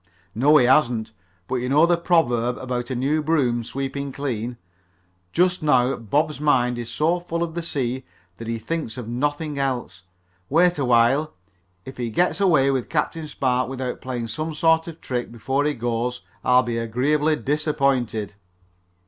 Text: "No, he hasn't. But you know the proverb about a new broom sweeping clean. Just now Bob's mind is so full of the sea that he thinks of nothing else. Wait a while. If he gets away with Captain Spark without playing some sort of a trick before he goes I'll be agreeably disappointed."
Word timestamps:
"No, 0.33 0.57
he 0.57 0.65
hasn't. 0.65 1.13
But 1.47 1.57
you 1.57 1.69
know 1.69 1.85
the 1.85 1.95
proverb 1.95 2.57
about 2.57 2.89
a 2.89 2.95
new 2.95 3.21
broom 3.21 3.63
sweeping 3.63 4.11
clean. 4.11 4.57
Just 5.31 5.61
now 5.61 5.95
Bob's 5.95 6.41
mind 6.41 6.79
is 6.79 6.89
so 6.89 7.19
full 7.19 7.43
of 7.43 7.53
the 7.53 7.61
sea 7.61 8.03
that 8.37 8.47
he 8.47 8.57
thinks 8.57 8.97
of 8.97 9.07
nothing 9.07 9.59
else. 9.59 10.01
Wait 10.49 10.79
a 10.79 10.85
while. 10.85 11.35
If 11.85 11.97
he 11.97 12.09
gets 12.09 12.41
away 12.41 12.71
with 12.71 12.89
Captain 12.89 13.27
Spark 13.27 13.69
without 13.69 14.01
playing 14.01 14.29
some 14.29 14.55
sort 14.55 14.87
of 14.87 14.95
a 14.95 14.97
trick 14.97 15.31
before 15.31 15.65
he 15.65 15.75
goes 15.75 16.21
I'll 16.43 16.63
be 16.63 16.79
agreeably 16.79 17.35
disappointed." 17.35 18.33